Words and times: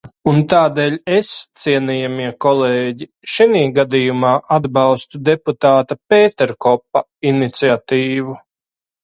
Un 0.29 0.37
tādēļ 0.51 0.93
es, 1.17 1.27
cienījamie 1.63 2.29
kolēģi, 2.45 3.07
šinī 3.33 3.61
gadījumā 3.81 4.33
atbalstu 4.57 5.23
deputāta 5.29 5.99
Pēterkopa 6.15 7.05
iniciatīvu. 7.35 8.37